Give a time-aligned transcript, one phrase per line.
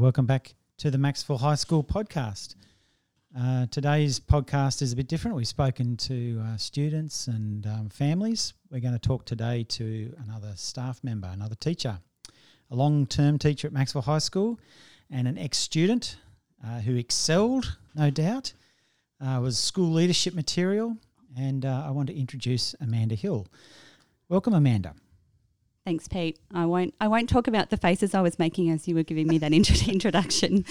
[0.00, 2.54] welcome back to the Macksville High School podcast.
[3.38, 5.36] Uh, today's podcast is a bit different.
[5.36, 8.54] We've spoken to uh, students and um, families.
[8.70, 11.98] We're going to talk today to another staff member, another teacher,
[12.70, 14.58] a long term teacher at Macksville High School,
[15.10, 16.16] and an ex student
[16.66, 18.54] uh, who excelled, no doubt,
[19.20, 20.96] uh, was school leadership material.
[21.36, 23.48] And uh, I want to introduce Amanda Hill.
[24.30, 24.94] Welcome, Amanda.
[25.86, 26.38] Thanks, Pete.
[26.52, 26.94] I won't.
[27.00, 29.52] I won't talk about the faces I was making as you were giving me that
[29.52, 30.64] intro- introduction.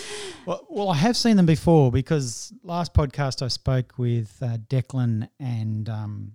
[0.46, 5.28] Well, well, I have seen them before because last podcast I spoke with uh, Declan
[5.40, 6.32] and um,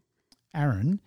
[0.54, 1.00] Aaron,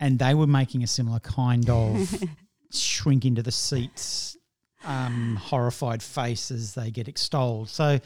[0.00, 2.24] and they were making a similar kind of
[2.72, 4.36] shrink into the seats,
[4.84, 7.68] um, horrified face as they get extolled.
[7.68, 8.00] So,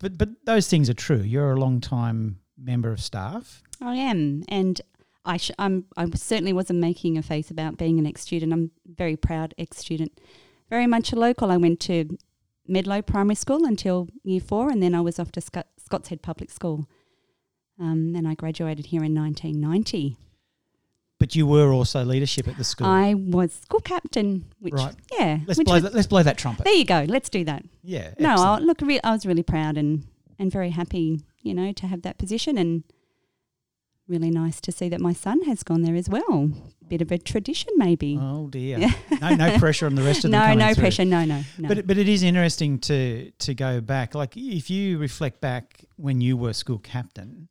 [0.00, 1.22] but but those things are true.
[1.22, 3.62] You're a long time member of staff.
[3.80, 4.80] I am, and
[5.26, 8.52] I sh- I'm, I certainly wasn't making a face about being an ex student.
[8.52, 10.18] I'm very proud ex student.
[10.70, 11.50] Very much a local.
[11.50, 12.16] I went to
[12.68, 16.50] Medlow Primary School until year four, and then I was off to Scott's Head Public
[16.50, 16.88] School.
[17.78, 20.16] Um, and I graduated here in 1990.
[21.18, 22.86] But you were also leadership at the school.
[22.86, 24.94] I was school captain, which Right.
[25.18, 26.64] yeah, let's which blow was- that, let's blow that trumpet.
[26.64, 27.04] there you go.
[27.08, 27.64] Let's do that.
[27.82, 28.12] Yeah.
[28.18, 30.06] No, I, look, re- I was really proud and
[30.38, 32.84] and very happy, you know, to have that position, and
[34.08, 36.50] really nice to see that my son has gone there as well.
[36.88, 38.18] Bit of a tradition, maybe.
[38.20, 38.78] Oh dear.
[38.78, 38.92] Yeah.
[39.20, 40.40] no, no pressure on the rest of them.
[40.40, 41.04] no, no pressure.
[41.04, 41.68] No, no, no.
[41.68, 44.14] But but it is interesting to to go back.
[44.14, 47.48] Like if you reflect back when you were school captain,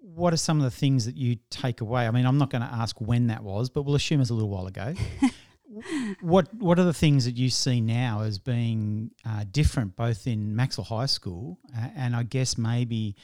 [0.00, 2.06] what are some of the things that you take away?
[2.06, 4.34] I mean, I'm not going to ask when that was, but we'll assume it's a
[4.34, 4.94] little while ago.
[6.22, 10.54] what what are the things that you see now as being uh, different, both in
[10.54, 13.16] Macksville High School uh, and I guess maybe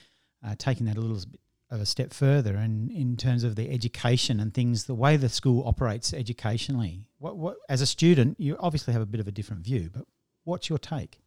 [0.46, 1.40] uh, taking that a little bit
[1.74, 5.28] of a step further, and in terms of the education and things, the way the
[5.28, 7.00] school operates educationally.
[7.18, 10.04] What what as a student, you obviously have a bit of a different view, but
[10.44, 11.18] what's your take?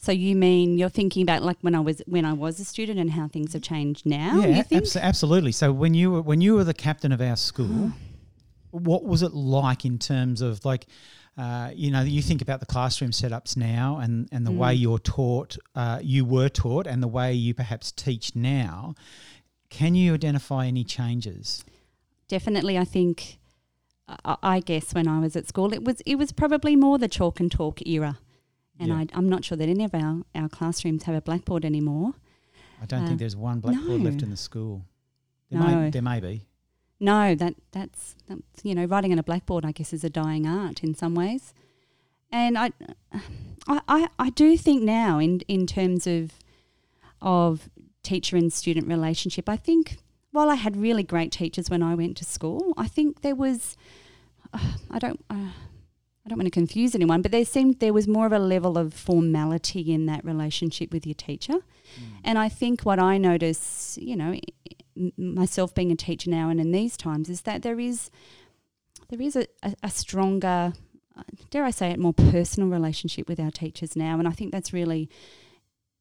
[0.00, 3.00] so you mean you're thinking about like when I was when I was a student
[3.00, 4.36] and how things have changed now?
[4.44, 4.84] you think?
[4.84, 5.50] abso- absolutely.
[5.52, 7.90] So when you were when you were the captain of our school,
[8.70, 10.86] what was it like in terms of like,
[11.36, 14.80] uh, you know, you think about the classroom setups now and and the way Mm.
[14.82, 18.94] you're taught, uh, you were taught, and the way you perhaps teach now.
[19.70, 21.64] Can you identify any changes?
[22.28, 23.38] Definitely, I think.
[24.24, 27.08] I, I guess when I was at school, it was it was probably more the
[27.08, 28.18] chalk and talk era,
[28.80, 28.96] and Yeah.
[28.96, 32.14] I, I'm not sure that any of our, our classrooms have a blackboard anymore.
[32.82, 34.84] I don't Uh, think there's one blackboard left in the school.
[35.50, 35.90] There, may, No.
[35.90, 36.46] there may be.
[37.00, 39.64] No, that that's, that's you know writing on a blackboard.
[39.66, 41.52] I guess is a dying art in some ways,
[42.32, 42.72] and I,
[43.68, 46.32] I, I, I do think now in in terms of
[47.20, 47.68] of
[48.02, 49.48] teacher and student relationship.
[49.48, 49.98] I think
[50.30, 53.76] while I had really great teachers when I went to school, I think there was
[54.52, 55.24] uh, I don't.
[55.28, 55.50] Uh,
[56.24, 58.76] I don't want to confuse anyone, but there seemed there was more of a level
[58.76, 61.54] of formality in that relationship with your teacher.
[62.22, 64.38] And I think what I notice, you know,
[65.16, 68.10] myself being a teacher now and in these times, is that there is
[69.08, 70.74] there is a, a, a stronger,
[71.16, 74.52] uh, dare I say it, more personal relationship with our teachers now, and I think
[74.52, 75.08] that's really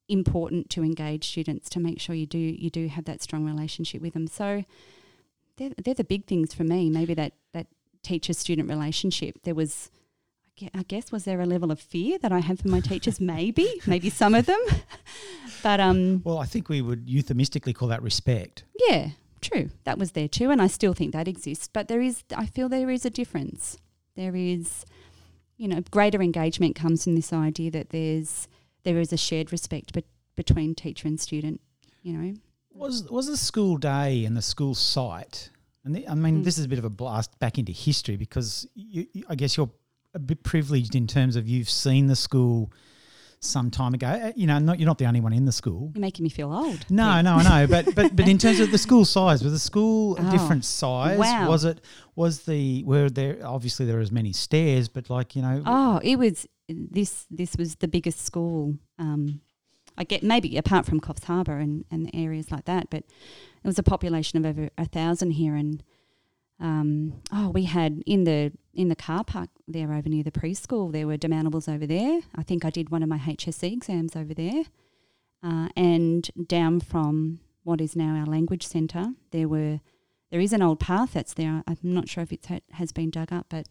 [0.09, 4.01] important to engage students to make sure you do you do have that strong relationship
[4.01, 4.27] with them.
[4.27, 4.63] So
[5.57, 6.89] they're, they're the big things for me.
[6.89, 7.67] Maybe that that
[8.03, 9.39] teacher student relationship.
[9.43, 9.89] There was.
[10.73, 13.19] I guess was there a level of fear that I had for my teachers?
[13.35, 14.59] Maybe, maybe some of them,
[15.61, 18.63] but um, Well, I think we would euphemistically call that respect.
[18.87, 19.69] yeah, true.
[19.83, 21.69] That was there too, and I still think that exists.
[21.71, 23.77] But there is, I feel there is a difference.
[24.15, 24.83] There is,
[25.57, 28.47] you know, greater engagement comes from this idea that there's
[28.83, 30.05] there is a shared respect bet
[30.35, 31.61] between teacher and student.
[32.03, 32.33] You know,
[32.73, 35.49] Was was the school day and the school site?
[35.83, 36.43] And the, I mean, Mm.
[36.43, 39.55] this is a bit of a blast back into history because you, you- I guess
[39.57, 39.71] you're
[40.13, 42.71] a bit privileged in terms of you've seen the school
[43.39, 44.07] some time ago.
[44.07, 45.91] Uh, You know, not you're not the only one in the school.
[45.93, 46.85] you're making me feel old.
[46.89, 47.21] No, Yeah.
[47.21, 50.17] no, I know, but but but in terms of the school size, was the school
[50.17, 51.17] a Oh, different size?
[51.19, 51.47] wow.
[51.49, 51.81] Was it
[52.15, 55.99] was the were there obviously there were as many stairs, but like you know, Oh,
[56.03, 57.25] it was this.
[57.29, 58.77] This was the biggest school.
[58.99, 59.41] Um,
[59.99, 62.99] I get maybe apart from Coffs Harbour and and areas like that, but
[63.63, 65.83] it was a population of over a thousand here, and
[66.59, 70.91] um, oh, we had in the in the car park there over near the preschool.
[70.91, 72.21] There were demountables over there.
[72.35, 74.63] I think I did one of my HSC exams over there,
[75.43, 79.81] uh, and down from what is now our language centre, there were
[80.31, 81.63] there is an old path that's there.
[81.67, 83.67] I'm not sure if it has been dug up, but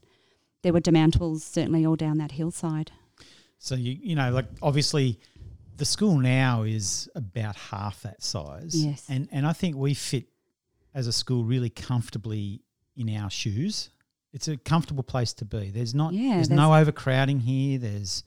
[0.63, 2.93] there were demountables certainly all down that hillside.
[3.59, 5.19] so you you know like obviously
[5.77, 8.75] the school now is about half that size.
[8.75, 9.05] Yes.
[9.09, 10.27] and and I think we fit
[10.95, 12.63] as a school really comfortably
[12.97, 13.91] in our shoes.
[14.33, 15.71] It's a comfortable place to be.
[15.71, 17.79] There's not Yeah, there's, no overcrowding here.
[17.79, 18.25] There's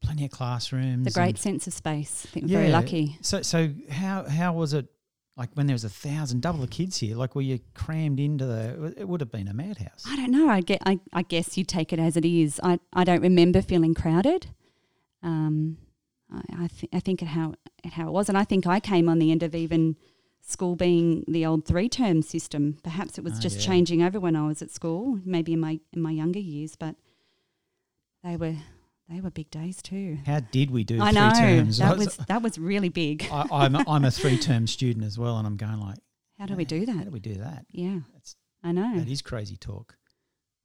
[0.00, 1.04] plenty of classrooms.
[1.04, 2.26] The great sense of space.
[2.26, 3.18] I think we're very lucky.
[3.20, 4.86] So, so how how was it?
[5.36, 7.14] Like when there was a thousand, double the kids here.
[7.14, 8.94] Like were you crammed into the?
[8.96, 10.04] It would have been a madhouse.
[10.06, 10.48] I don't know.
[10.48, 10.80] I get.
[10.86, 12.58] I, I guess you take it as it is.
[12.62, 14.46] I, I don't remember feeling crowded.
[15.22, 15.76] Um,
[16.32, 17.54] I I, th- I think at how
[17.84, 19.96] at how it was, and I think I came on the end of even
[20.48, 22.78] school being the old three term system.
[22.82, 23.66] Perhaps it was Oh, just yeah.
[23.66, 26.94] changing over when I was at school, maybe in my in my younger years, but
[28.22, 28.54] they were
[29.08, 30.18] they were big days too.
[30.26, 31.78] How did we do I three know terms?
[31.78, 33.28] that was that was really big.
[33.30, 35.98] I, I'm a, I'm a three term student as well, and I'm going like,
[36.38, 36.96] How do we do that?
[36.96, 37.66] How do we do that?
[37.70, 38.98] Yeah, That's I know.
[38.98, 39.96] that is crazy talk.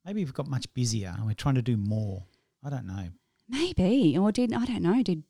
[0.04, 2.24] Maybe we've got much busier and we're trying to do more.
[2.64, 3.08] I don't know.
[3.48, 5.02] Maybe or did I don't know?
[5.02, 5.22] Did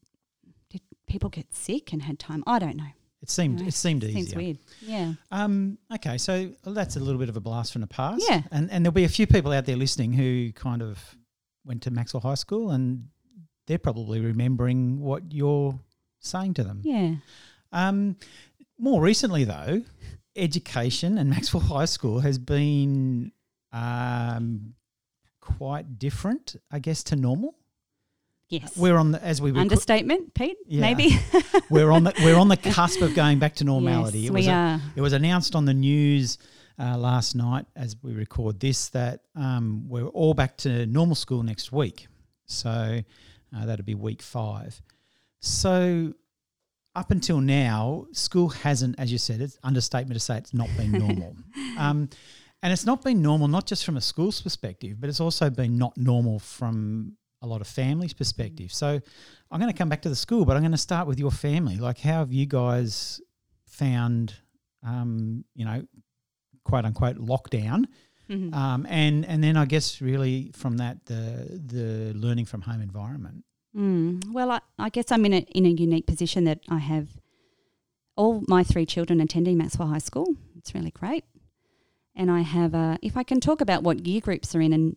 [0.71, 2.43] did people get sick and had time?
[2.47, 2.93] I don't know.
[3.23, 4.37] It seemed it seemed Seems easier.
[4.39, 4.59] weird.
[4.81, 5.13] Yeah.
[5.31, 8.25] Um, okay, so that's a little bit of a blast from the past.
[8.29, 8.43] Yeah.
[8.51, 10.99] And and there'll be a few people out there listening who kind of
[11.65, 13.05] went to Macksville High School and
[13.69, 15.79] they're probably remembering what you're
[16.19, 16.81] saying to them.
[16.83, 17.15] Yeah.
[17.71, 18.17] Um,
[18.79, 19.83] more recently, though,
[20.35, 23.31] education and Macksville High School has been
[23.73, 24.75] um,
[25.41, 27.55] quite different, I guess, to normal.
[28.53, 28.77] Yes.
[28.77, 30.59] We're on the as we reco- Understatement, Pete.
[30.67, 30.83] Yeah.
[30.83, 31.19] Maybe.
[31.71, 34.19] we're on the we're on the cusp of going back to normality.
[34.21, 34.81] Yes, it was we a- are.
[34.95, 36.37] It was announced on the news
[36.79, 41.43] uh, last night as we record this that um, we're all back to normal school
[41.43, 42.09] next week.
[42.45, 43.01] So
[43.57, 44.83] uh, that'll be week five.
[45.41, 46.13] So
[46.95, 50.93] up until now, school hasn't, as you said, it's understatement to say it's not been
[50.93, 51.37] normal.
[51.79, 52.11] um,
[52.63, 55.79] and it's not been normal, not just from a school's perspective, but it's also been
[55.79, 58.73] not normal from a lot of families' perspective.
[58.73, 59.01] So
[59.51, 61.31] I'm going to come back to the school, but I'm going to start with your
[61.31, 61.77] family.
[61.77, 63.21] Like, how have you guys
[63.67, 64.35] found,
[64.87, 65.85] um, you know,
[66.65, 67.85] quote unquote lockdown?
[68.31, 68.55] Mhm.
[68.55, 73.45] Um, and and then I guess really from that the the learning from home environment.
[73.77, 74.33] Mm.
[74.33, 77.09] Well, I, I guess I'm in a in a unique position that I have
[78.17, 80.37] all my three children attending Macksville High School.
[80.57, 81.25] It's really great,
[82.15, 82.75] and I have.
[82.75, 84.97] Uh, if I can talk about what year groups are in, and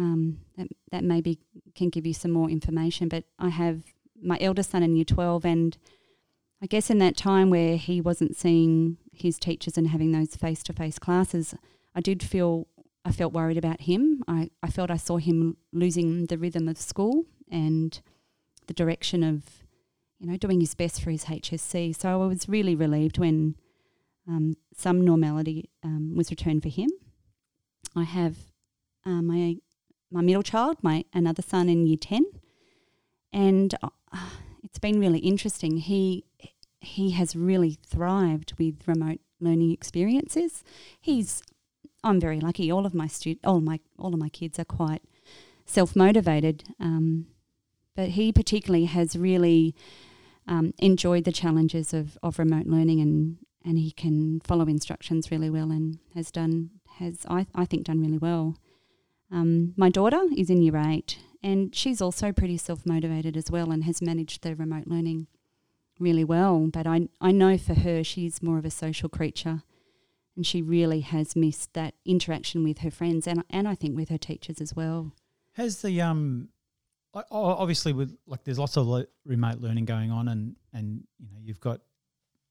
[0.00, 1.38] um, that that maybe
[1.74, 3.08] can give you some more information.
[3.08, 3.82] But I have
[4.20, 5.76] my eldest son in year twelve, and
[6.62, 10.62] I guess in that time where he wasn't seeing his teachers and having those face
[10.64, 11.54] to face classes,
[11.94, 12.66] I did feel
[13.04, 14.22] I felt worried about him.
[14.26, 17.98] I, I felt I saw him losing the rhythm of school and
[18.66, 19.42] the direction of,
[20.18, 21.96] you know, doing his best for his HSC.
[21.96, 23.56] So I was really relieved when
[24.28, 26.90] um, some normality um, was returned for him.
[27.96, 28.36] I have
[29.06, 29.56] uh, my
[30.10, 32.24] my middle child, my another son in year ten,
[33.32, 33.88] and uh,
[34.62, 35.78] it's been really interesting.
[35.78, 36.24] He
[36.80, 40.64] he has really thrived with remote learning experiences.
[41.00, 41.42] He's
[42.02, 42.70] I'm very lucky.
[42.70, 45.02] All of my stu- all my all of my kids are quite
[45.66, 47.26] self motivated, um,
[47.94, 49.74] but he particularly has really
[50.46, 55.50] um, enjoyed the challenges of, of remote learning and and he can follow instructions really
[55.50, 58.56] well and has done has I, I think done really well.
[59.30, 63.70] Um, my daughter is in year eight and she's also pretty self motivated as well
[63.70, 65.28] and has managed the remote learning
[65.98, 66.68] really well.
[66.72, 69.62] But I I know for her she's more of a social creature
[70.36, 74.08] and she really has missed that interaction with her friends and and I think with
[74.08, 75.12] her teachers as well.
[75.52, 76.48] Has the um,
[77.14, 81.60] obviously with like there's lots of remote learning going on, and and you know you've
[81.60, 81.80] got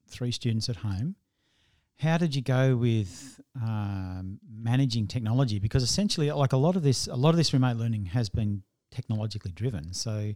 [0.08, 1.16] three students at home.
[2.00, 5.60] How did you go with um, managing technology?
[5.60, 8.64] Because essentially, like a lot of this, a lot of this remote learning has been
[8.90, 9.94] technologically driven.
[9.94, 10.36] So, you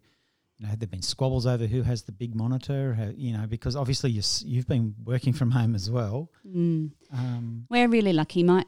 [0.60, 2.94] know, have there been squabbles over who has the big monitor?
[2.96, 6.30] How, you know, because obviously you you've been working from home as well.
[6.46, 6.92] Mm.
[7.14, 8.44] Um, We're really lucky.
[8.44, 8.66] My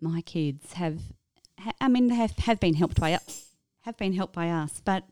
[0.00, 1.00] my kids have,
[1.58, 3.18] ha- I mean, they have, have been helped by
[3.80, 5.04] have been helped by us, but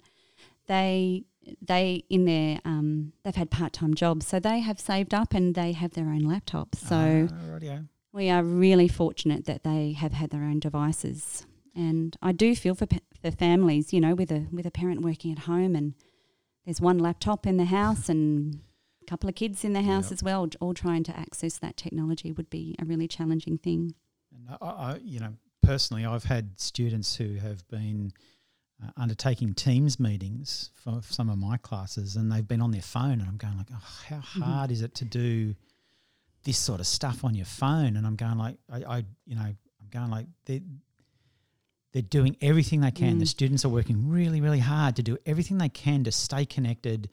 [0.66, 1.24] they
[1.60, 5.54] they in their um, they've had part time jobs, so they have saved up and
[5.54, 6.76] they have their own laptops.
[6.76, 7.88] So rightio.
[8.12, 11.46] we are really fortunate that they have had their own devices.
[11.76, 12.86] And I do feel for,
[13.20, 15.94] for families, you know, with a with a parent working at home and
[16.64, 18.60] there's one laptop in the house and
[19.02, 20.12] a couple of kids in the house Yep.
[20.12, 23.94] as well, all trying to access that technology would be a really challenging thing.
[24.34, 28.12] And I, I, you know, personally, I've had students who have been
[28.82, 33.20] uh, undertaking Teams meetings for some of my classes, and they've been on their phone,
[33.20, 35.54] and I'm going like, oh, how hard is it to do
[36.44, 37.96] this sort of stuff on your phone?
[37.96, 40.62] And I'm going like, I, I you know, I'm going like they.
[41.92, 43.18] They're doing everything they can.
[43.20, 43.28] The Mm.
[43.28, 47.08] students are working really, really hard to do everything they can to stay connected,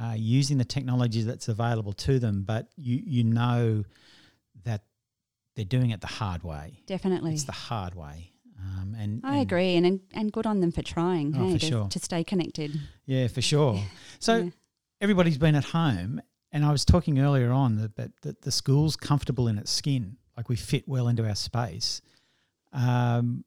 [0.00, 2.44] uh, using the technology that's available to them.
[2.44, 3.82] But you, you know
[4.62, 4.84] that
[5.56, 6.82] they're doing it the hard way.
[6.86, 7.32] Definitely.
[7.34, 8.31] It's the hard way.
[8.62, 11.34] Um, and I and- agree, and, and and good on them for trying.
[11.36, 11.88] Oh, hey, for to, sure.
[11.88, 12.78] to stay connected.
[13.06, 13.82] Yeah, for sure.
[14.20, 14.50] So Yeah.
[15.00, 16.20] everybody's been at home,
[16.52, 20.16] and I was talking earlier on that, that, that the school's comfortable in its skin,
[20.36, 22.00] like we fit well into our space.
[22.72, 23.44] Um,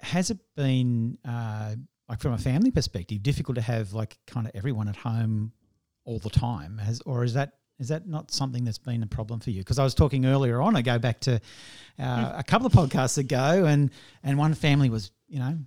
[0.00, 1.74] has it been uh,
[2.08, 5.52] like from a family perspective difficult to have like kind of everyone at home
[6.04, 6.78] all the time?
[6.78, 9.60] Has or is that is that not something that's been a problem for you?
[9.60, 11.40] Because I was talking earlier on, I go back to
[11.98, 13.90] uh, a couple of podcasts ago, and
[14.22, 15.58] and one family was you know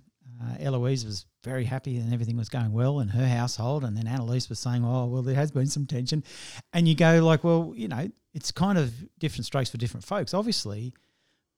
[0.42, 3.84] uh, Eloise was very happy and everything was going well in her household.
[3.84, 6.24] And then Annalise was saying, oh, well, there has been some tension.
[6.72, 10.34] And you go like, well, you know, it's kind of different strokes for different folks,
[10.34, 10.94] obviously.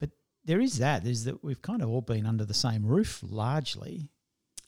[0.01, 0.11] But
[0.45, 4.09] there is that, is that we've kind of all been under the same roof largely.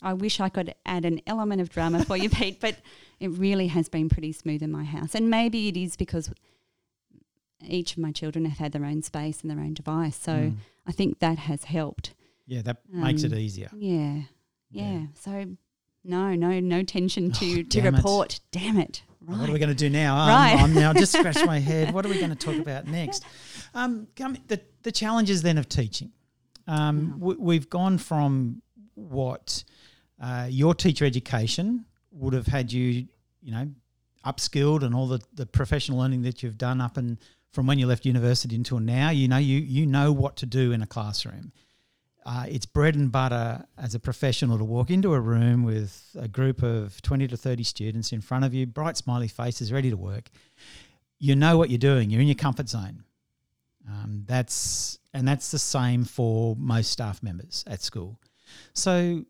[0.01, 2.77] I wish I could add an element of drama for you, Pete, but
[3.21, 5.15] it really has been pretty smooth in my house.
[5.15, 6.31] And maybe it is because
[7.67, 10.17] each of my children have had their own space and their own device.
[10.17, 10.57] So Mm.
[10.87, 12.15] I think that has helped.
[12.47, 13.71] Yeah, that makes it Um, easier.
[13.77, 14.23] Yeah.
[14.71, 14.93] Yeah.
[14.93, 15.07] Yeah.
[15.21, 15.57] So
[16.05, 17.97] no, no, no tension to, Oh, to damn it.
[17.99, 18.41] report.
[18.53, 19.03] Damn it.
[19.21, 19.39] Right.
[19.41, 20.17] What are we going to do now?
[20.17, 20.57] Um, Right.
[20.63, 21.93] I'm now just scratch my head.
[21.93, 23.25] What are we going to talk about next?
[23.75, 26.13] Um, come- the, the challenges then of teaching.
[26.69, 27.19] Um, Mhm.
[27.19, 28.63] we, we've gone from
[28.95, 29.65] what
[30.21, 33.07] uh, your teacher education would have had you,
[33.43, 33.69] you know,
[34.27, 37.19] upskilled and all the, the professional learning that you've done up and
[37.53, 39.11] from when you left university until now.
[39.11, 41.53] You know, you you know what to do in a classroom.
[42.27, 46.29] Uh, it's bread and butter as a professional to walk into a room with a
[46.29, 49.97] group of 20 to 30 students in front of you, bright smiley faces, ready to
[49.97, 50.29] work.
[51.19, 52.11] You know what you're doing.
[52.11, 53.05] You're in your comfort zone.
[53.89, 58.21] Um, that's and that's the same for most staff members at school.
[58.75, 59.25] So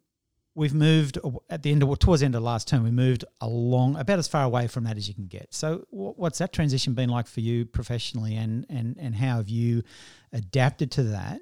[0.59, 2.83] we've moved at the end of towards the end of last term.
[2.83, 5.55] We moved along about as far away from that as you can get.
[5.55, 9.85] So what's that transition been like for you professionally, and and and how have you
[10.33, 11.41] adapted to that?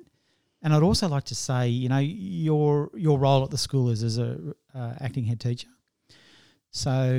[0.62, 4.02] And I'd also like to say, you know, your your role at the school is
[4.02, 5.68] as a uh, acting head teacher.
[6.70, 7.14] So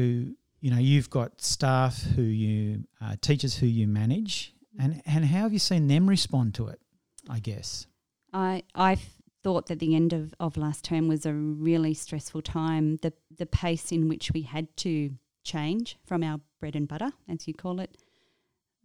[0.60, 5.42] you know, you've got staff who you uh, teachers who you manage, and and how
[5.42, 6.80] have you seen them respond to it?
[7.27, 7.88] I guess.
[8.32, 9.00] I I
[9.48, 12.98] thought that the end of, of last term was a really stressful time.
[12.98, 15.12] The the pace in which we had to
[15.46, 17.98] change from our bread and butter, as you call it,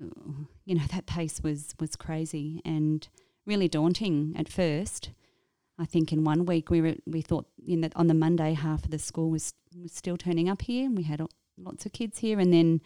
[0.01, 3.09] uh, you know, that pace was was crazy and
[3.45, 5.11] really daunting at first.
[5.81, 8.85] I think in one week we were we thought in that on the Monday half
[8.85, 11.21] of the school was was still turning up here, and we had
[11.59, 12.81] lots of kids here, and then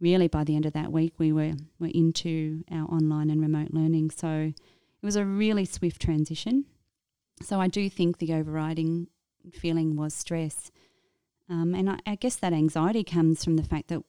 [0.00, 3.70] really by the end of that week we were were into our online and remote
[3.70, 4.10] learning.
[4.10, 4.52] So
[5.00, 6.64] it was a really swift transition.
[7.42, 9.08] So I do think the overriding
[9.52, 10.70] feeling was stress,
[11.48, 14.02] um, and I, I guess that anxiety comes from the fact that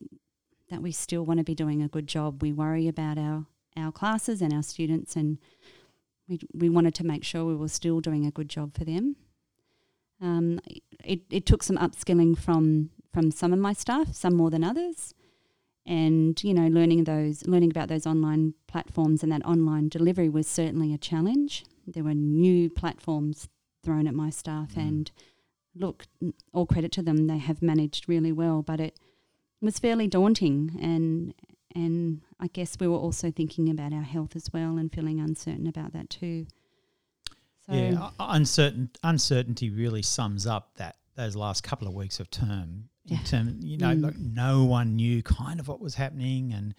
[0.70, 2.42] that we still want to be doing a good job.
[2.42, 5.38] We worry about our our classes and our students, and
[6.28, 9.16] we we wanted to make sure we were still doing a good job for them.
[10.22, 10.60] Um,
[11.04, 15.14] it it took some upskilling from from some of my staff, some more than others,
[15.86, 20.48] and you know learning those learning about those online platforms and that online delivery was
[20.48, 21.66] certainly a challenge.
[21.88, 23.48] There were new platforms
[23.84, 24.88] thrown at my staff, Mm.
[24.88, 25.12] and
[25.74, 26.06] look,
[26.54, 29.00] all credit to them, they have managed really well, but it
[29.62, 31.34] was fairly daunting and
[31.76, 35.68] and I guess we were also thinking about our health as well and feeling uncertain
[35.68, 36.48] about that too.
[37.68, 42.90] So yeah, uncertain uncertainty really sums up that those last couple of weeks of term.
[43.06, 43.24] In Yeah.
[43.24, 44.02] term, you know, Mm.
[44.04, 46.74] like no one knew kind of what was happening, and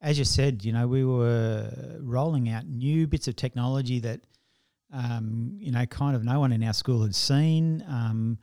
[0.00, 4.20] as you said, you know, we were rolling out new bits of technology that,
[4.94, 8.38] um, you know, kind of no one in our school had seen, um,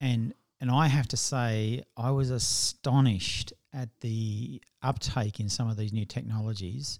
[0.00, 5.76] and and I have to say, I was astonished at the uptake in some of
[5.76, 6.98] these new technologies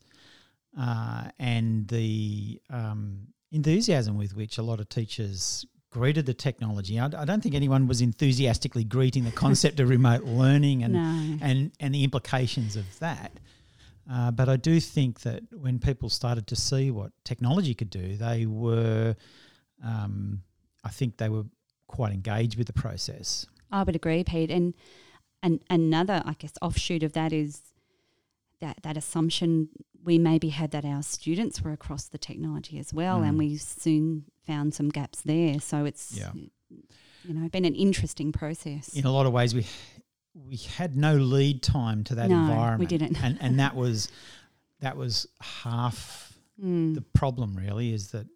[0.78, 7.00] uh, and the um, enthusiasm with which a lot of teachers greeted the technology.
[7.00, 11.38] I, I don't think anyone was enthusiastically greeting the concept of remote learning and, no.
[11.40, 13.32] and, and the implications of that.
[14.10, 18.16] Uh, but I do think that when people started to see what technology could do,
[18.16, 19.14] they were,
[19.84, 20.42] um,
[20.82, 21.44] I think they were
[21.88, 23.46] quite engaged with the process.
[23.70, 24.50] I would agree, Pete.
[24.50, 24.74] And
[25.42, 27.60] and another, I guess, offshoot of that is
[28.60, 29.68] that that assumption
[30.02, 33.28] we maybe had that our students were across the technology as well, Mm.
[33.28, 35.60] and we soon found some gaps there.
[35.60, 36.32] So it's Yeah.
[37.24, 38.94] you know been an interesting process.
[38.94, 39.66] In a lot of ways, we
[40.46, 42.88] we had no lead time to that No, we environment.
[42.90, 43.22] didn't.
[43.24, 44.08] and and that was
[44.80, 46.26] that was half
[46.60, 46.94] Mm.
[46.96, 48.26] the problem really is that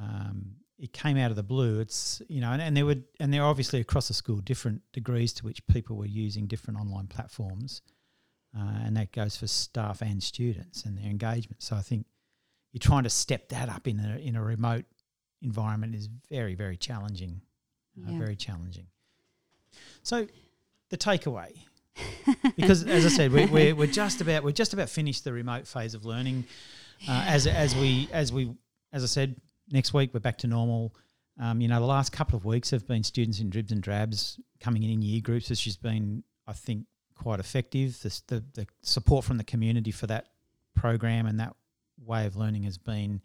[0.00, 1.78] um, it came out of the blue.
[1.78, 4.82] It's you know, and, and there were and there are obviously across the school different
[4.92, 7.82] degrees to which people were using different online platforms,
[8.56, 11.62] uh, and that goes for staff and students and their engagement.
[11.62, 12.06] So I think
[12.72, 14.86] you're trying to step that up in a in a remote
[15.40, 17.42] environment is very, very challenging.
[18.08, 18.88] Uh, very challenging.
[20.02, 20.26] So,
[20.90, 21.52] the takeaway,
[22.56, 25.66] because as I said, we, we're, we're just about we're just about finished the remote
[25.66, 26.44] phase of learning.
[27.08, 28.54] Uh, as as we as we
[28.92, 29.36] as I said,
[29.70, 30.94] next week we're back to normal.
[31.38, 34.40] Um, you know, the last couple of weeks have been students in dribs and drabs
[34.60, 38.00] coming in in year groups, which has been, I think, quite effective.
[38.00, 40.28] The, the, the support from the community for that
[40.74, 41.54] program and that
[42.02, 43.20] way of learning has been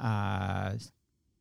[0.00, 0.72] uh,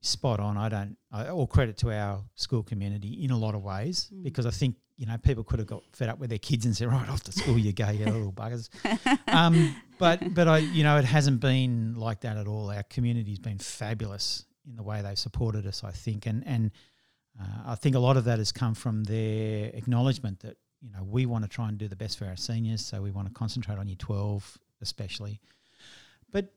[0.03, 0.57] spot on.
[0.57, 4.24] I don't, I, all credit to our school community in a lot of ways Mm.
[4.24, 6.75] because I think you know people could have got fed up with their kids and
[6.77, 8.69] said, right off to school you go, you little buggers.
[9.27, 12.69] um, but but I, you know, it hasn't been like that at all.
[12.69, 15.83] Our community's been fabulous in the way they've supported us.
[15.83, 16.72] I think, and and
[17.41, 21.03] uh, I think a lot of that has come from their acknowledgement that you know
[21.03, 23.33] we want to try and do the best for our seniors, so we want to
[23.33, 25.39] concentrate on year twelve especially.
[26.31, 26.53] But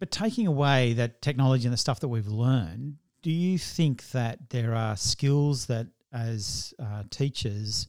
[0.00, 4.50] but taking away that technology and the stuff that we've learned, do you think that
[4.50, 7.86] there are skills that as uh, teachers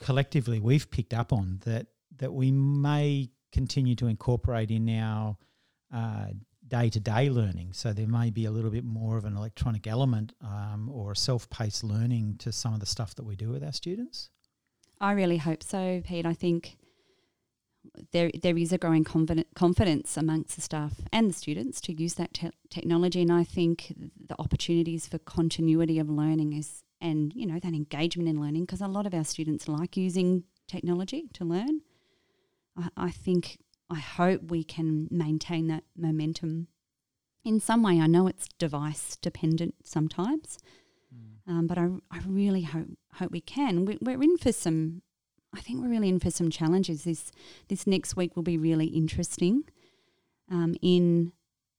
[0.00, 5.36] collectively we've picked up on that that we may continue to incorporate in our
[6.66, 7.74] day to day learning?
[7.74, 11.48] So there may be a little bit more of an electronic element um, or self
[11.50, 14.30] paced learning to some of the stuff that we do with our students.
[15.00, 16.24] I really hope so, Pete.
[16.24, 16.78] I think
[18.12, 22.34] there there is a growing confidence amongst the staff and the students to use that
[22.34, 23.94] te- technology, and I think
[24.28, 28.80] the opportunities for continuity of learning is and you know that engagement in learning because
[28.80, 31.80] a lot of our students like using technology to learn.
[32.76, 33.58] I, I think
[33.90, 36.68] I hope we can maintain that momentum
[37.44, 38.00] in some way.
[38.00, 40.58] I know it's device dependent sometimes,
[41.46, 43.84] um, but I, I really hope hope we can.
[43.84, 45.02] We, we're in for some.
[45.54, 47.04] I think we're really in for some challenges.
[47.04, 47.30] This
[47.68, 49.64] this next week will be really interesting.
[50.50, 51.32] Um, in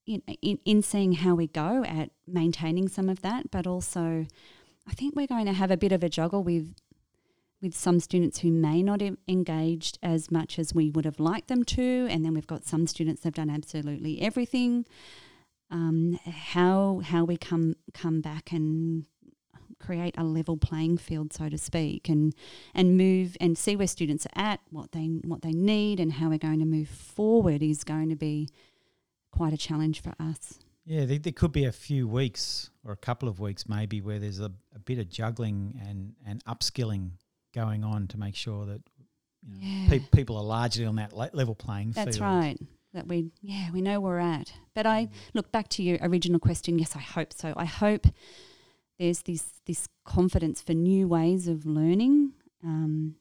[0.06, 4.26] in in in seeing how we go at maintaining some of that, but also,
[4.88, 6.76] I think we're going to have a bit of a juggle with
[7.62, 11.48] with some students who may not have engaged as much as we would have liked
[11.48, 14.86] them to, and then we've got some students that've done absolutely everything.
[15.72, 19.06] Um, how how we come come back and
[19.86, 22.34] create a level playing field, so to speak, and
[22.74, 26.30] and move and see where students are at, what they what they need, and how
[26.30, 28.50] we're going to move forward is going to be
[29.32, 30.60] quite a challenge for us.
[30.86, 34.20] Yeah, there, there could be a few weeks or a couple of weeks maybe where
[34.20, 37.12] there's a, a bit of juggling and, and upskilling
[37.54, 38.82] going on to make sure that
[39.48, 39.90] you know, Yeah.
[39.90, 42.22] pe- people are largely on that le- level playing That's field.
[42.22, 42.58] That's right.
[42.94, 44.54] That we yeah we know where we're at.
[44.76, 45.10] But I mm.
[45.34, 46.78] look back to your original question.
[46.78, 47.54] Yes, I hope so.
[47.58, 48.06] I hope
[49.00, 53.16] there's this this confidence for new ways of learning, um,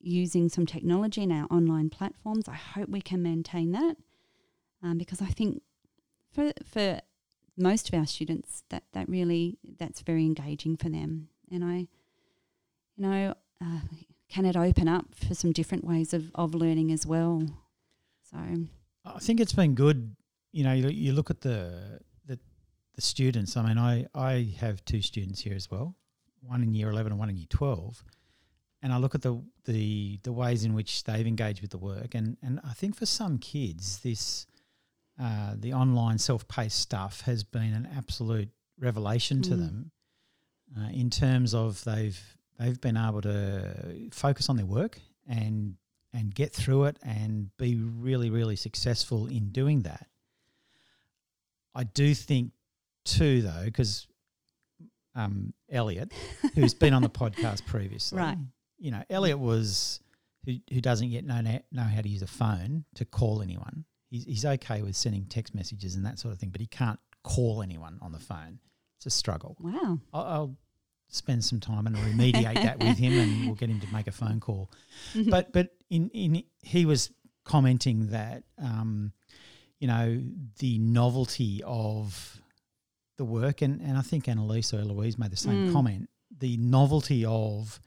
[0.00, 2.48] using some technology in our online platforms.
[2.48, 3.96] I hope we can maintain that
[4.82, 5.62] um, because I think
[6.30, 7.00] for for
[7.56, 11.28] most of our students that that really that's very engaging for them.
[11.50, 11.88] And I, you
[12.98, 13.80] know, uh,
[14.28, 17.42] can it open up for some different ways of, of learning as well?
[18.30, 18.38] So
[19.04, 20.14] I think it's been good.
[20.52, 22.00] You know, you, you look at the,
[22.98, 23.56] the students.
[23.56, 25.94] I mean, I I have two students here as well,
[26.40, 28.02] one in year eleven and one in year twelve,
[28.82, 32.16] and I look at the the the ways in which they've engaged with the work,
[32.16, 34.46] and and I think for some kids, this
[35.16, 39.58] uh, the online self paced stuff has been an absolute revelation to Mm.
[39.58, 39.90] them,
[40.76, 42.20] uh, in terms of they've
[42.58, 45.76] they've been able to focus on their work and
[46.12, 50.08] and get through it and be really, really successful in doing that.
[51.76, 52.50] I do think
[53.08, 54.06] too, though, because
[55.14, 56.12] um, Elliot,
[56.54, 58.38] who's been on the podcast previously, Right.
[58.78, 60.00] You know, Elliot was
[60.44, 61.40] who who doesn't yet know
[61.72, 63.84] know how to use a phone to call anyone.
[64.10, 67.00] He's he's okay with sending text messages and that sort of thing, but he can't
[67.24, 68.60] call anyone on the phone.
[68.96, 69.56] It's a struggle.
[69.60, 70.56] wow, I'll, I'll
[71.08, 74.12] spend some time and remediate that with him, and we'll get him to make a
[74.12, 74.70] phone call.
[75.28, 77.10] But but in in he was
[77.44, 79.12] commenting that um,
[79.80, 80.22] you know
[80.58, 82.40] the novelty of
[83.18, 85.72] the work, and and I think Annalise or Eloise made the same Mm.
[85.72, 86.10] comment.
[86.38, 87.78] The novelty of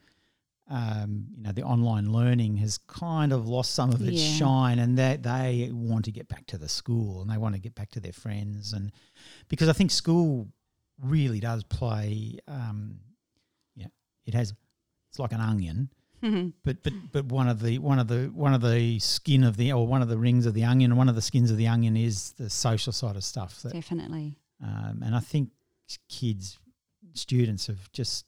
[0.68, 4.34] um, you know the online learning has kind of lost some of its Yeah.
[4.36, 7.60] shine, and that they want to get back to the school and they want to
[7.60, 8.92] get back to their friends, and
[9.48, 10.48] because I think school
[11.02, 12.38] really does play.
[12.46, 13.00] Um,
[13.74, 13.88] yeah,
[14.24, 14.54] it has.
[15.10, 15.90] It's like an onion,
[16.64, 19.72] but but but one of the one of the one of the skin of the
[19.72, 21.96] or one of the rings of the onion, one of the skins of the onion
[21.98, 23.60] is the social side of stuff.
[23.62, 24.38] That, definitely.
[24.62, 25.50] Um, and I think
[26.08, 26.58] kids,
[27.14, 28.26] students have just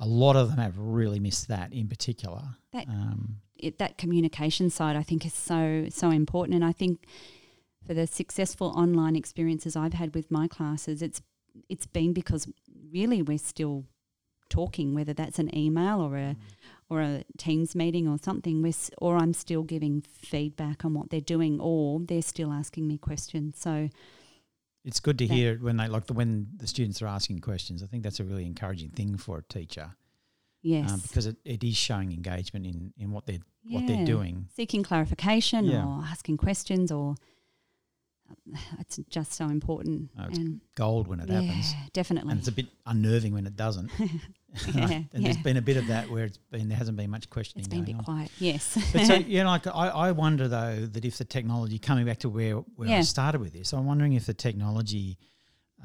[0.00, 2.42] a lot of them have really missed that in particular.
[2.72, 6.54] That- um, It, that communication side, I think, is so so important.
[6.54, 7.06] And I think
[7.86, 11.20] for the successful online experiences I've had with my classes, it's
[11.68, 12.46] it's been because
[12.92, 13.84] really we're still
[14.48, 16.36] talking, whether that's an email or a
[16.90, 21.10] or a Teams meeting or something, we're, s- or I'm still giving feedback on what
[21.10, 23.58] they're doing, or they're still asking me questions.
[23.58, 23.90] So
[24.84, 27.82] It's good to That- hear when they like the when the students are asking questions.
[27.82, 29.96] I think that's a really encouraging thing for a teacher
[30.62, 34.48] yes, um, because it, it is showing engagement in, in what they're what they're doing.
[34.54, 35.84] seeking clarification Yeah.
[35.84, 37.16] or asking questions, or
[38.80, 40.10] it's just so important.
[40.18, 42.30] Oh, it's and Gold when it yeah, happens, definitely.
[42.32, 43.90] and it's a bit unnerving when it doesn't.
[44.74, 45.20] yeah, and yeah.
[45.20, 47.68] there's been a bit of that where it's been there hasn't been much questioning It's
[47.68, 48.04] been a bit on.
[48.04, 48.30] quiet.
[48.38, 48.78] Yes.
[48.92, 52.18] But so you know, like I, I wonder though that if the technology coming back
[52.20, 55.18] to where where I started with this, I'm wondering if the technology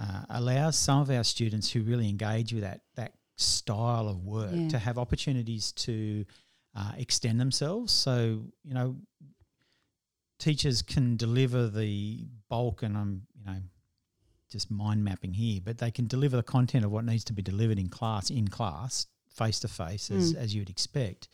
[0.01, 4.51] uh, allows some of our students who really engage with that that style of work
[4.53, 4.69] Yeah.
[4.69, 6.23] to have opportunities to
[6.75, 7.91] uh, extend themselves.
[7.91, 8.95] So you know,
[10.39, 13.59] teachers can deliver the bulk, and I'm you know
[14.51, 17.41] just mind mapping here, but they can deliver the content of what needs to be
[17.41, 20.37] delivered in class in class face to face as Mm.
[20.37, 21.27] as you'd expect.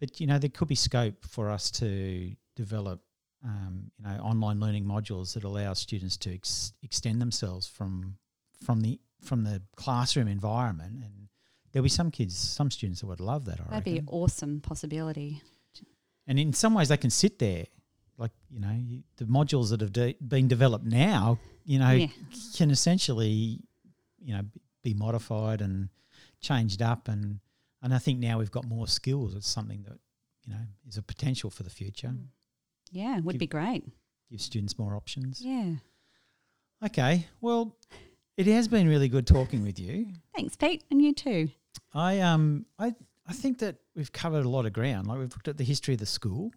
[0.00, 3.00] But you know, there could be scope for us to develop,
[3.44, 8.16] um, you know, online learning modules that allow students to ex- extend themselves from
[8.64, 11.02] from the from the classroom environment.
[11.04, 11.28] And
[11.72, 13.60] there'll be some kids, some students that would love that.
[13.60, 14.08] I That'd be reckon.
[14.08, 15.40] an awesome possibility.
[16.26, 17.66] And in some ways, they can sit there,
[18.18, 22.08] like you know, you, the modules that have de- been developed now, you know, Yeah.
[22.56, 23.60] can essentially,
[24.22, 24.42] you know,
[24.82, 25.88] be modified and
[26.40, 27.40] changed up, and
[27.82, 29.34] and I think now we've got more skills.
[29.34, 29.98] It's something that
[30.44, 32.08] you know is a potential for the future.
[32.08, 32.26] Mm.
[32.92, 33.84] Yeah, would Give- be great.
[34.30, 35.40] Give students more options.
[35.40, 35.74] Yeah.
[36.84, 37.76] Okay, well,
[38.36, 40.08] it has been really good talking with you.
[40.36, 41.48] Thanks, Pete, and you too.
[41.92, 42.94] I um I
[43.26, 45.06] I think that we've covered a lot of ground.
[45.06, 46.50] Like we've looked at the history of the school.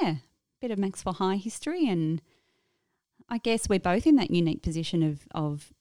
[0.00, 0.16] Yeah,
[0.60, 2.20] bit of Macksville High history, and
[3.28, 5.72] I guess we're both in that unique position of of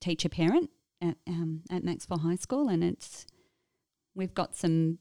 [0.00, 3.26] teacher parent at um, at Macksville High School, and it's
[4.14, 4.98] we've got some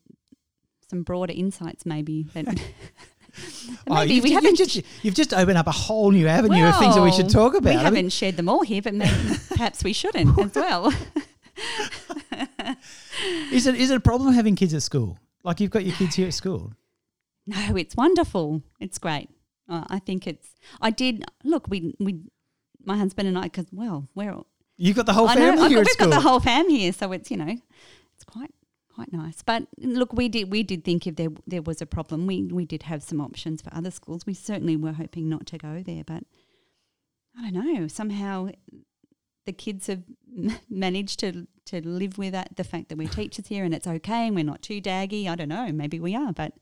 [0.89, 2.45] some broader insights maybe that
[3.87, 4.59] Oh, maybe you've, we haven't.
[4.59, 7.29] You've just, you've just opened up a whole new avenue of things that we should
[7.29, 7.69] talk about.
[7.69, 9.11] We I mean, haven't shared them all here, but maybe
[9.49, 10.93] perhaps we shouldn't as well.
[13.51, 15.17] is it is it a problem having kids at school?
[15.43, 16.73] Like you've got your kids here at school.
[17.47, 18.61] No, it's wonderful.
[18.79, 19.29] It's great.
[19.67, 20.55] Uh, I think it's.
[20.81, 21.67] I did look.
[21.69, 22.19] We we,
[22.83, 24.35] my husband and I, because well, we're.
[24.77, 25.41] You've got the whole I know.
[25.41, 26.09] family I've here got, we've school.
[26.09, 27.57] got the whole fam here, so it's you know,
[28.15, 28.53] it's quite
[28.93, 29.41] quite nice.
[29.41, 32.65] But look, we did we did think if there there was a problem, we we
[32.65, 34.25] did have some options for other schools.
[34.25, 36.23] We certainly were hoping not to go there, but
[37.37, 37.87] I don't know.
[37.87, 38.49] Somehow,
[39.45, 40.03] the kids have
[40.69, 44.27] managed to to live with that the fact that we're teachers here and it's okay
[44.27, 45.27] and we're not too daggy.
[45.27, 45.71] I don't know.
[45.71, 46.53] Maybe we are, but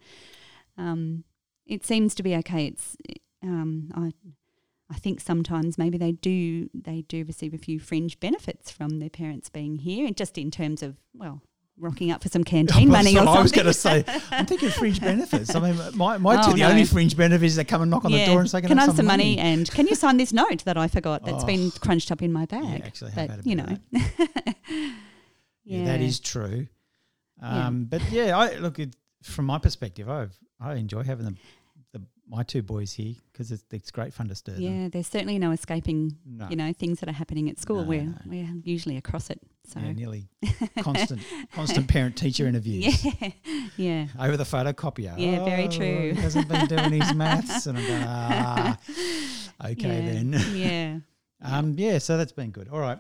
[0.80, 1.24] um,
[1.66, 2.66] it seems to be okay.
[2.68, 2.98] It's
[3.44, 4.12] um, I
[4.92, 9.10] I think sometimes maybe they do they do receive a few fringe benefits from their
[9.12, 11.42] parents being here, and just in terms of well,
[11.78, 13.38] rocking up for some canteen Well, money or something.
[13.38, 15.54] I was going to say, I'm thinking fringe benefits.
[15.56, 16.70] I mean, my, my Oh, two, the no.
[16.70, 18.96] only fringe benefits that come and knock on the door and say, can I have
[18.96, 19.38] some money?
[19.38, 21.48] and can you sign this note that I forgot that's Oh.
[21.48, 22.64] been crunched up in my bag?
[22.80, 23.80] Yeah, actually, but you know, of
[25.64, 26.68] Yeah, that is true.
[27.42, 27.68] Yeah.
[27.68, 30.10] Um, But yeah, I look it, from my perspective.
[30.10, 30.28] I
[30.60, 31.36] I enjoy having the,
[31.94, 34.62] the my two boys here because it's, it's great fun to stir them.
[34.62, 34.88] yeah.
[34.90, 36.18] There's certainly no escaping.
[36.26, 37.82] No, You know things that are happening at school.
[37.84, 38.16] No, we're no.
[38.26, 39.40] we're usually across it.
[39.66, 40.28] So yeah, nearly
[40.82, 41.22] constant
[41.54, 43.06] constant parent teacher interviews.
[43.06, 43.30] yeah,
[43.78, 44.08] yeah.
[44.20, 45.14] over the photocopier.
[45.18, 46.14] Yeah, very Oh, true.
[46.14, 48.78] He hasn't been doing his maths, and I'm going, ah,
[49.66, 50.14] okay yeah.
[50.14, 50.34] then.
[50.54, 50.98] yeah.
[51.42, 52.68] Um, yeah, so that's been good.
[52.68, 53.00] All right.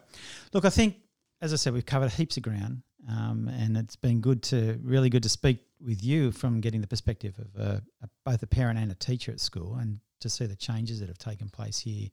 [0.53, 0.95] Look, I think,
[1.41, 5.09] as I said, we've covered heaps of ground, um, and it's been good to really
[5.09, 8.79] good to speak with you from getting the perspective of uh, a, both a parent
[8.79, 12.09] and a teacher at school, and to see the changes that have taken place here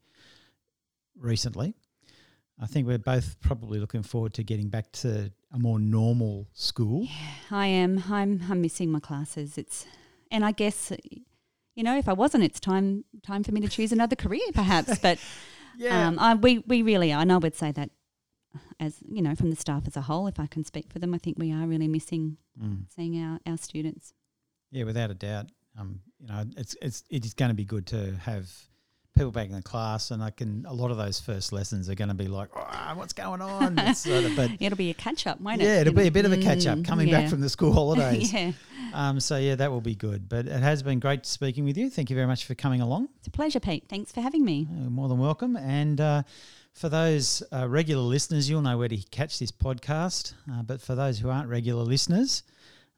[1.18, 1.74] recently.
[2.60, 7.04] I think we're both probably looking forward to getting back to a more normal school.
[7.04, 7.10] Yeah,
[7.50, 8.04] I am.
[8.08, 8.42] I'm.
[8.50, 9.58] I'm missing my classes.
[9.58, 9.86] It's,
[10.30, 10.90] and I guess,
[11.74, 14.98] you know, if I wasn't, it's time time for me to choose another career, perhaps.
[14.98, 15.18] But
[15.90, 17.90] um, I, we we really are, and I would say that,
[18.80, 21.14] as you know, from the staff as a whole, if I can speak for them,
[21.14, 22.86] I think we are really missing Mm.
[22.94, 24.14] seeing our our students.
[24.70, 25.50] Yeah, without a doubt.
[25.78, 28.50] Um, you know, it's it's it is going to be good to have
[29.16, 31.94] people back in the class, and I can a lot of those first lessons are
[31.94, 33.76] going to be like, "Ah, what's going on?
[33.94, 35.64] Sort of- but It'll be a catch up, won't it?
[35.64, 37.22] yeah, it'll be a bit of a catch up Mm, coming yeah.
[37.22, 38.32] back from the school holidays.
[38.32, 38.52] yeah,
[38.94, 40.28] Um, so yeah, that will be good.
[40.28, 41.90] But it has been great speaking with you.
[41.90, 43.08] Thank you very much for coming along.
[43.18, 43.84] it's a pleasure, Pete.
[43.88, 44.68] Thanks for having me.
[44.70, 45.56] Uh, more than welcome.
[45.56, 46.22] And uh,
[46.74, 50.34] for those uh, regular listeners, you'll know where to catch this podcast.
[50.52, 52.42] Uh, but for those who aren't regular listeners,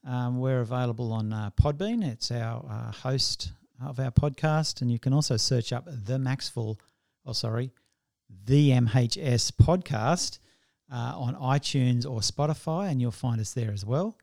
[0.05, 2.05] um, we're available on uh, Podbean.
[2.05, 3.53] It's our uh, host
[3.83, 6.79] of our podcast, and you can also search up the Macksville.
[7.25, 7.73] Oh, sorry,
[8.45, 10.39] the MHS podcast
[10.93, 14.19] uh, on iTunes or Spotify, and you'll find us there as well.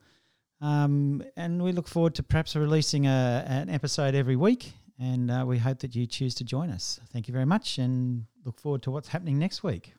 [0.62, 4.74] Um, and we look forward to perhaps releasing a, an episode every week.
[4.98, 7.00] And uh, we hope that you choose to join us.
[7.12, 9.94] Thank you very much and look forward to what's happening next week.